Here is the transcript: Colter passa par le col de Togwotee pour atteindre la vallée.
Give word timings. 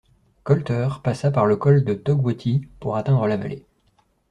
Colter 0.43 0.99
passa 1.03 1.29
par 1.29 1.45
le 1.45 1.57
col 1.57 1.83
de 1.85 1.93
Togwotee 1.93 2.67
pour 2.79 2.95
atteindre 2.97 3.27
la 3.27 3.37
vallée. 3.37 3.67